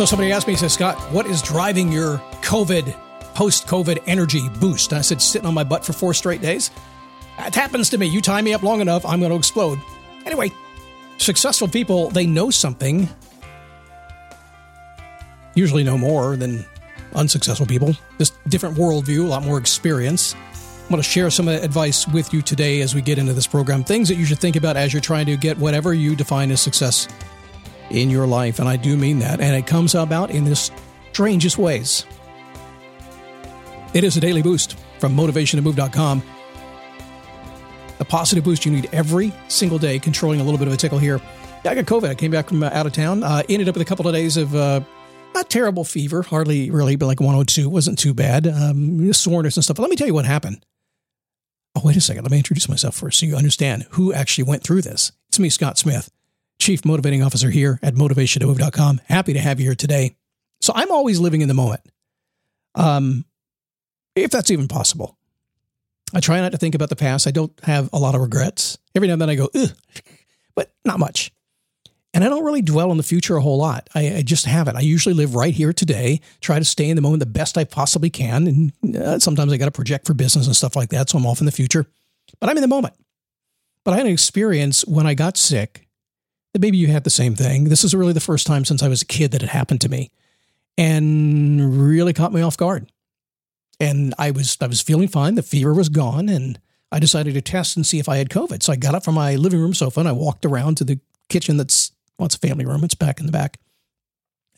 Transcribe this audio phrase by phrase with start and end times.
[0.00, 2.90] So somebody asked me, he says, Scott, what is driving your COVID,
[3.34, 4.92] post COVID energy boost?
[4.92, 6.70] And I said, sitting on my butt for four straight days.
[7.36, 8.06] That happens to me.
[8.06, 9.78] You tie me up long enough, I'm going to explode.
[10.24, 10.52] Anyway,
[11.18, 13.10] successful people, they know something,
[15.54, 16.64] usually know more than
[17.14, 17.94] unsuccessful people.
[18.16, 20.34] This different worldview, a lot more experience.
[20.34, 23.84] I'm going to share some advice with you today as we get into this program.
[23.84, 26.62] Things that you should think about as you're trying to get whatever you define as
[26.62, 27.06] success
[27.90, 28.58] in your life.
[28.58, 29.40] And I do mean that.
[29.40, 30.56] And it comes about in the
[31.12, 32.06] strangest ways.
[33.92, 36.22] It is a daily boost from motivationtomove.com.
[37.98, 40.98] A positive boost you need every single day, controlling a little bit of a tickle
[40.98, 41.20] here.
[41.64, 42.08] Yeah, I got COVID.
[42.08, 43.22] I came back from uh, out of town.
[43.22, 44.80] Uh, ended up with a couple of days of uh,
[45.34, 47.68] not terrible fever, hardly really, but like 102.
[47.68, 48.46] wasn't too bad.
[48.46, 49.76] Um, soreness and stuff.
[49.76, 50.64] But let me tell you what happened.
[51.74, 52.22] Oh, wait a second.
[52.22, 55.12] Let me introduce myself first so you understand who actually went through this.
[55.28, 56.10] It's me, Scott Smith.
[56.60, 59.00] Chief Motivating Officer here at motivationtomove.com.
[59.06, 60.16] Happy to have you here today.
[60.60, 61.80] So I'm always living in the moment.
[62.74, 63.24] Um,
[64.14, 65.16] if that's even possible.
[66.14, 67.26] I try not to think about the past.
[67.26, 68.78] I don't have a lot of regrets.
[68.94, 69.70] Every now and then I go, Ugh,
[70.54, 71.32] but not much.
[72.12, 73.88] And I don't really dwell on the future a whole lot.
[73.94, 74.76] I, I, just haven't.
[74.76, 77.62] I usually live right here today, try to stay in the moment the best I
[77.62, 78.72] possibly can.
[78.82, 81.08] And uh, sometimes I got to project for business and stuff like that.
[81.08, 81.86] So I'm off in the future,
[82.40, 82.94] but I'm in the moment.
[83.84, 85.86] But I had an experience when I got sick
[86.58, 87.64] maybe you had the same thing.
[87.64, 89.88] This is really the first time since I was a kid that it happened to
[89.88, 90.10] me
[90.76, 92.90] and really caught me off guard.
[93.78, 95.36] And I was I was feeling fine.
[95.36, 96.60] The fever was gone and
[96.92, 98.62] I decided to test and see if I had COVID.
[98.62, 101.00] So I got up from my living room sofa and I walked around to the
[101.28, 102.84] kitchen that's well, it's a family room.
[102.84, 103.58] It's back in the back.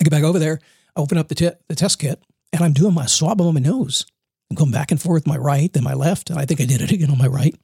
[0.00, 0.58] I get back over there,
[0.96, 2.20] I open up the, t- the test kit,
[2.52, 4.04] and I'm doing my swab on my nose.
[4.50, 6.82] I'm going back and forth, my right, then my left, and I think I did
[6.82, 7.54] it again on my right.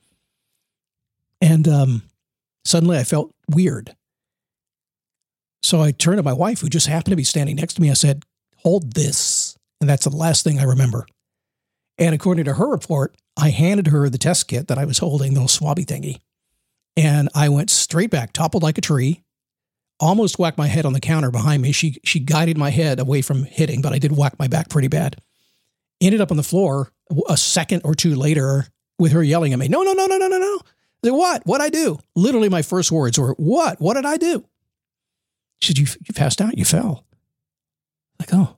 [1.41, 2.03] And um,
[2.65, 3.97] suddenly I felt weird.
[5.63, 7.91] So I turned to my wife, who just happened to be standing next to me.
[7.91, 8.25] I said,
[8.59, 9.57] Hold this.
[9.81, 11.07] And that's the last thing I remember.
[11.99, 15.35] And according to her report, I handed her the test kit that I was holding,
[15.35, 16.21] the little swabby thingy.
[16.97, 19.23] And I went straight back, toppled like a tree,
[20.01, 21.71] almost whacked my head on the counter behind me.
[21.71, 24.89] She, she guided my head away from hitting, but I did whack my back pretty
[24.89, 25.21] bad.
[26.01, 26.93] Ended up on the floor
[27.29, 28.67] a second or two later
[28.99, 30.61] with her yelling at me, No, no, no, no, no, no, no.
[31.05, 31.43] I What?
[31.45, 31.99] What'd I do?
[32.17, 33.81] Literally, my first words were, What?
[33.81, 34.45] What did I do?
[35.61, 36.57] She said, you, you passed out.
[36.57, 37.05] You fell.
[38.19, 38.57] Like, oh,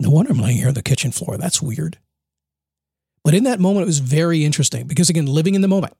[0.00, 1.36] no wonder I'm laying here on the kitchen floor.
[1.36, 1.98] That's weird.
[3.22, 5.94] But in that moment, it was very interesting because, again, living in the moment,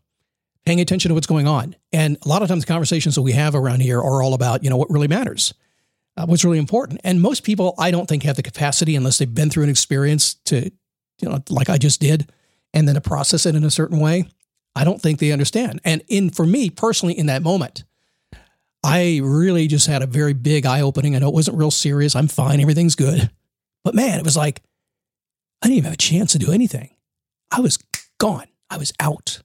[0.65, 1.77] paying attention to what's going on.
[1.93, 4.71] And a lot of times, conversations that we have around here are all about, you
[4.71, 5.53] know, what really matters,
[6.16, 7.00] uh, what's really important.
[7.05, 10.34] And most people, I don't think, have the capacity unless they've been through an experience
[10.47, 10.71] to,
[11.21, 12.31] you know, like I just did,
[12.72, 14.25] and then to process it in a certain way.
[14.75, 15.81] I don't think they understand.
[15.84, 17.84] And in for me personally, in that moment,
[18.82, 21.14] I really just had a very big eye opening.
[21.14, 22.16] I know it wasn't real serious.
[22.16, 22.60] I'm fine.
[22.60, 23.30] Everything's good.
[23.84, 24.62] But man, it was like,
[25.62, 26.91] I didn't even have a chance to do anything.
[27.50, 27.78] I was
[28.18, 28.47] gone.
[28.71, 29.42] I was out.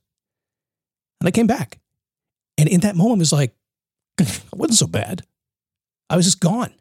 [1.20, 1.80] And I came back.
[2.58, 3.56] And in that moment, it was like,
[4.18, 5.26] it wasn't so bad.
[6.10, 6.74] I was just gone.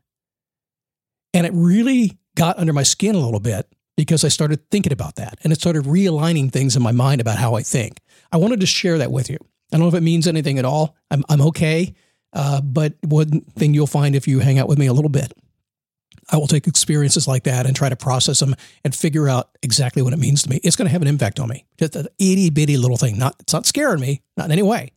[1.33, 3.67] And it really got under my skin a little bit
[3.97, 7.39] because I started thinking about that and it started realigning things in my mind about
[7.39, 8.01] how I think.
[8.31, 9.39] I wanted to share that with you.
[9.73, 10.95] I don't know if it means anything at all.
[11.11, 11.95] I'm, I'm okay.
[12.35, 15.33] Uh, but one thing you'll find if you hang out with me a little bit,
[16.31, 20.03] I will take experiences like that and try to process them and figure out exactly
[20.03, 20.59] what it means to me.
[20.65, 21.65] It's going to have an impact on me.
[21.79, 23.19] Just an itty bitty little thing.
[23.19, 24.93] Not it's not scaring me, not in any way,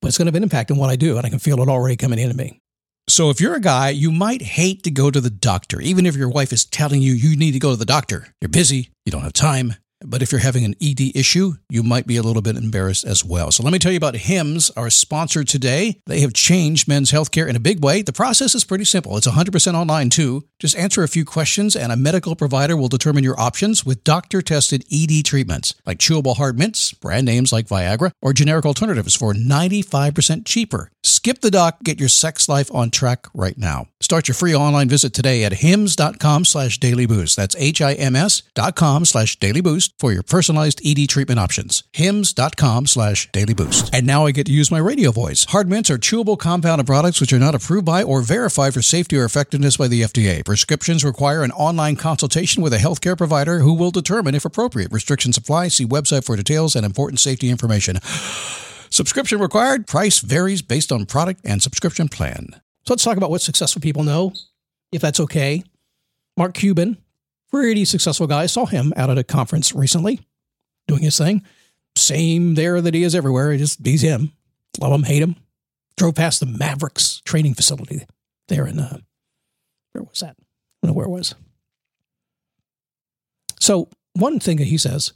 [0.00, 1.60] but it's going to have an impact on what I do, and I can feel
[1.60, 2.60] it already coming into me.
[3.06, 6.16] So, if you're a guy, you might hate to go to the doctor, even if
[6.16, 8.28] your wife is telling you you need to go to the doctor.
[8.40, 9.74] You're busy, you don't have time,
[10.04, 13.24] but if you're having an ED issue, you might be a little bit embarrassed as
[13.24, 13.50] well.
[13.50, 16.00] So let me tell you about HIMS, our sponsor today.
[16.06, 18.02] They have changed men's healthcare in a big way.
[18.02, 19.16] The process is pretty simple.
[19.16, 20.44] It's 100% online too.
[20.58, 24.84] Just answer a few questions and a medical provider will determine your options with doctor-tested
[24.92, 30.44] ED treatments like chewable hard mints, brand names like Viagra, or generic alternatives for 95%
[30.44, 30.90] cheaper.
[31.02, 33.88] Skip the doc, get your sex life on track right now.
[34.00, 37.36] Start your free online visit today at hims.com slash dailyboost.
[37.36, 41.84] That's H-I-M-S dot com slash dailyboost for your personalized ED treatment options.
[41.92, 43.94] hims.com slash daily boost.
[43.94, 45.44] And now I get to use my radio voice.
[45.44, 48.82] Hard mints are chewable compound of products which are not approved by or verified for
[48.82, 50.44] safety or effectiveness by the FDA.
[50.44, 54.92] Prescriptions require an online consultation with a healthcare provider who will determine if appropriate.
[54.92, 55.68] Restrictions apply.
[55.68, 57.98] See website for details and important safety information.
[58.90, 59.86] Subscription required.
[59.86, 62.60] Price varies based on product and subscription plan.
[62.86, 64.32] So let's talk about what successful people know,
[64.92, 65.64] if that's okay.
[66.36, 66.98] Mark Cuban,
[67.54, 68.42] pretty successful guy.
[68.42, 70.18] I saw him out at a conference recently
[70.88, 71.44] doing his thing.
[71.96, 73.52] Same there that he is everywhere.
[73.52, 74.32] He just he's him.
[74.80, 75.36] Love him, hate him.
[75.96, 78.06] Drove past the Mavericks training facility
[78.48, 78.98] there in uh,
[79.92, 80.34] where was that?
[80.36, 80.42] I
[80.82, 81.36] don't know where it was.
[83.60, 85.12] So one thing that he says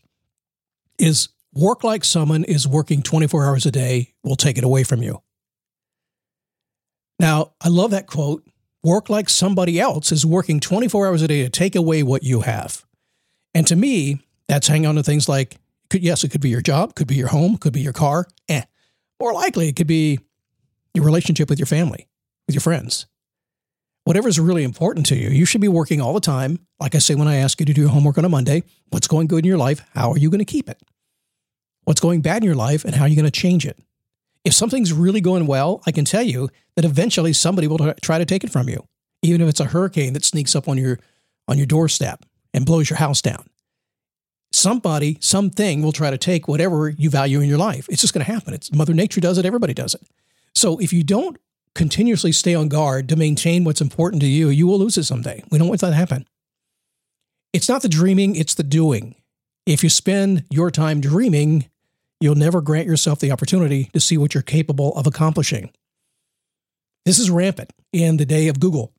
[0.96, 5.02] is work like someone is working 24 hours a day will take it away from
[5.02, 5.22] you.
[7.18, 8.44] Now, I love that quote.
[8.88, 12.40] Work like somebody else is working 24 hours a day to take away what you
[12.40, 12.86] have.
[13.52, 15.58] And to me, that's hanging on to things like,
[15.90, 18.26] could, yes, it could be your job, could be your home, could be your car.
[18.48, 18.62] Eh.
[19.20, 20.20] More likely, it could be
[20.94, 22.08] your relationship with your family,
[22.46, 23.04] with your friends.
[24.04, 26.58] Whatever is really important to you, you should be working all the time.
[26.80, 29.06] Like I say, when I ask you to do your homework on a Monday, what's
[29.06, 29.82] going good in your life?
[29.92, 30.80] How are you going to keep it?
[31.84, 33.78] What's going bad in your life, and how are you going to change it?
[34.48, 38.24] If something's really going well, I can tell you that eventually somebody will try to
[38.24, 38.88] take it from you,
[39.20, 40.98] even if it's a hurricane that sneaks up on your
[41.46, 42.24] on your doorstep
[42.54, 43.50] and blows your house down.
[44.50, 47.86] Somebody, something will try to take whatever you value in your life.
[47.90, 48.54] It's just going to happen.
[48.54, 49.44] It's Mother Nature does it.
[49.44, 50.00] Everybody does it.
[50.54, 51.36] So if you don't
[51.74, 55.44] continuously stay on guard to maintain what's important to you, you will lose it someday.
[55.50, 56.26] We don't want that to happen.
[57.52, 59.14] It's not the dreaming; it's the doing.
[59.66, 61.68] If you spend your time dreaming,
[62.20, 65.70] you'll never grant yourself the opportunity to see what you're capable of accomplishing.
[67.04, 68.92] This is rampant in the day of Google.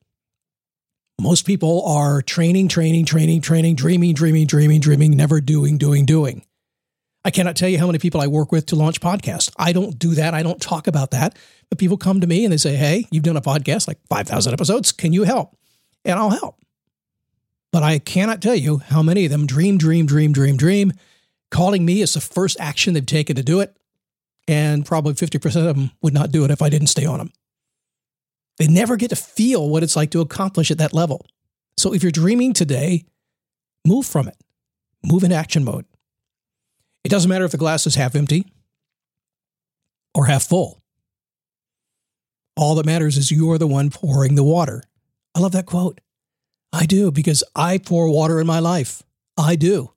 [1.22, 6.44] Most people are training, training, training, training, dreaming, dreaming, dreaming, dreaming, never doing, doing, doing.
[7.26, 9.52] I cannot tell you how many people I work with to launch podcasts.
[9.58, 10.34] I don't do that.
[10.34, 11.38] I don't talk about that.
[11.70, 14.54] But people come to me and they say, Hey, you've done a podcast, like 5,000
[14.54, 14.94] episodes.
[14.94, 15.58] Can you help?
[16.06, 16.56] And I'll help.
[17.72, 20.94] But I cannot tell you how many of them dream, dream, dream, dream, dream,
[21.52, 23.76] Calling me is the first action they've taken to do it.
[24.48, 27.32] And probably 50% of them would not do it if I didn't stay on them.
[28.58, 31.26] They never get to feel what it's like to accomplish at that level.
[31.78, 33.06] So if you're dreaming today,
[33.86, 34.38] move from it,
[35.04, 35.86] move in action mode.
[37.04, 38.46] It doesn't matter if the glass is half empty
[40.14, 40.82] or half full.
[42.58, 44.84] All that matters is you are the one pouring the water.
[45.34, 46.02] I love that quote.
[46.74, 49.02] I do because I pour water in my life.
[49.38, 49.94] I do.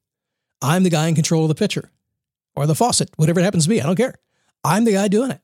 [0.62, 1.90] I'm the guy in control of the pitcher
[2.54, 3.82] or the faucet, whatever it happens to be.
[3.82, 4.14] I don't care.
[4.64, 5.40] I'm the guy doing it.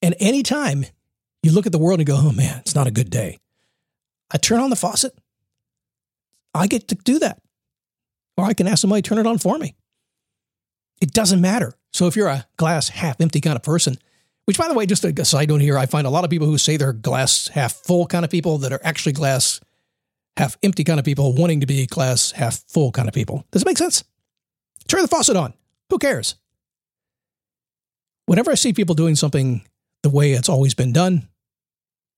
[0.00, 0.86] And anytime
[1.42, 3.38] you look at the world and go, oh man, it's not a good day,
[4.30, 5.16] I turn on the faucet.
[6.54, 7.42] I get to do that.
[8.36, 9.74] Or I can ask somebody to turn it on for me.
[11.00, 11.74] It doesn't matter.
[11.92, 13.96] So if you're a glass half empty kind of person,
[14.44, 16.46] which by the way, just a side note here, I find a lot of people
[16.46, 19.60] who say they're glass half full kind of people that are actually glass
[20.36, 23.44] half empty kind of people wanting to be glass half full kind of people.
[23.50, 24.04] Does it make sense?
[24.88, 25.54] Turn the faucet on.
[25.90, 26.36] Who cares?
[28.26, 29.66] Whenever I see people doing something
[30.02, 31.28] the way it's always been done,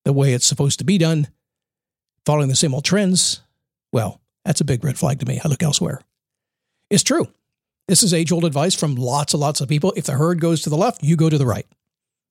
[0.05, 1.29] the way it's supposed to be done,
[2.25, 3.41] following the same old trends,
[3.93, 5.41] well, that's a big red flag to me.
[5.45, 6.01] I look elsewhere.
[6.91, 7.29] It's true.
[7.89, 9.93] This is age old advice from lots and lots of people.
[9.97, 11.67] If the herd goes to the left, you go to the right.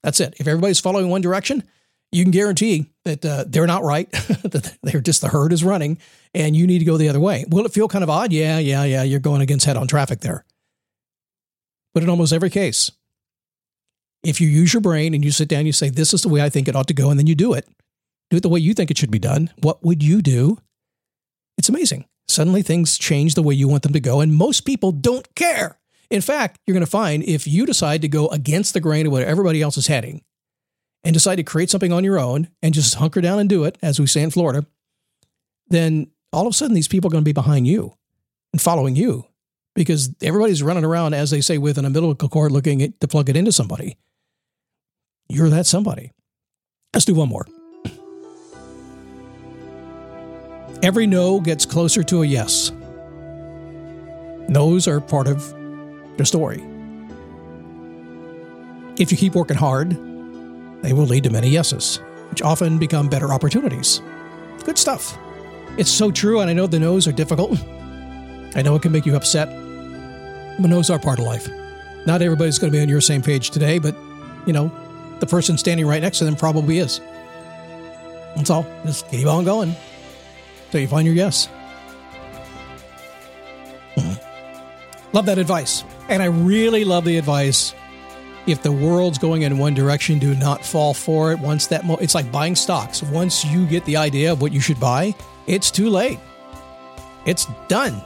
[0.04, 0.36] That's it.
[0.38, 1.64] If everybody's following one direction,
[2.12, 5.98] you can guarantee that uh, they're not right, that they're just the herd is running
[6.34, 7.46] and you need to go the other way.
[7.48, 8.32] Will it feel kind of odd?
[8.32, 9.04] Yeah, yeah, yeah.
[9.04, 10.46] You're going against head on traffic there.
[11.94, 12.92] But in almost every case,
[14.24, 16.42] if you use your brain and you sit down, you say, This is the way
[16.42, 17.68] I think it ought to go, and then you do it,
[18.30, 20.58] do it the way you think it should be done, what would you do?
[21.58, 22.06] It's amazing.
[22.28, 25.80] Suddenly things change the way you want them to go, and most people don't care.
[26.10, 29.12] In fact, you're going to find if you decide to go against the grain of
[29.12, 30.22] what everybody else is heading,
[31.06, 33.78] and decide to create something on your own and just hunker down and do it,
[33.82, 34.66] as we say in Florida,
[35.68, 37.94] then all of a sudden these people are going to be behind you
[38.52, 39.26] and following you
[39.76, 43.30] because everybody's running around, as they say, with an umbilical cord looking at, to plug
[43.30, 43.98] it into somebody.
[45.30, 46.12] You're that somebody.
[46.94, 47.46] Let's do one more.
[50.82, 52.72] Every no gets closer to a yes.
[54.48, 55.54] No's are part of
[56.18, 56.64] the story.
[58.98, 60.15] If you keep working hard,
[60.86, 61.98] they will lead to many yeses,
[62.30, 64.02] which often become better opportunities.
[64.64, 65.18] Good stuff.
[65.78, 67.60] It's so true, and I know the no's are difficult.
[68.56, 71.50] I know it can make you upset, but no's are part of life.
[72.06, 73.96] Not everybody's going to be on your same page today, but,
[74.46, 74.72] you know,
[75.20, 77.02] the person standing right next to them probably is.
[78.36, 78.68] That's all.
[78.86, 79.76] Just keep on going
[80.70, 81.50] till you find your yes.
[83.96, 85.14] Mm-hmm.
[85.14, 85.84] Love that advice.
[86.10, 87.74] And I really love the advice.
[88.48, 91.40] If the world's going in one direction, do not fall for it.
[91.40, 93.02] Once that, mo- it's like buying stocks.
[93.02, 95.16] Once you get the idea of what you should buy,
[95.48, 96.20] it's too late.
[97.26, 98.02] It's done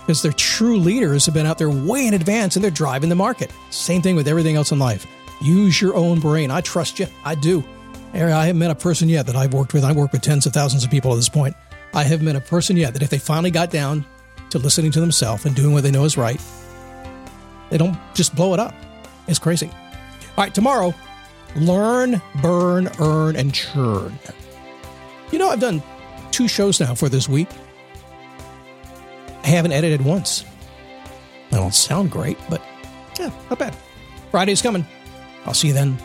[0.00, 3.14] because their true leaders have been out there way in advance and they're driving the
[3.14, 3.50] market.
[3.70, 5.06] Same thing with everything else in life.
[5.40, 6.50] Use your own brain.
[6.50, 7.06] I trust you.
[7.24, 7.64] I do.
[8.12, 9.82] I haven't met a person yet that I've worked with.
[9.82, 11.56] I've worked with tens of thousands of people at this point.
[11.94, 14.04] I haven't met a person yet that if they finally got down
[14.50, 16.40] to listening to themselves and doing what they know is right,
[17.70, 18.74] they don't just blow it up.
[19.26, 19.70] It's crazy.
[20.36, 20.94] All right, tomorrow,
[21.56, 24.18] learn, burn, earn, and churn.
[25.30, 25.82] You know, I've done
[26.30, 27.48] two shows now for this week.
[29.42, 30.44] I haven't edited once.
[31.52, 32.62] I don't sound great, but
[33.18, 33.76] yeah, not bad.
[34.30, 34.86] Friday's coming.
[35.46, 35.96] I'll see you then.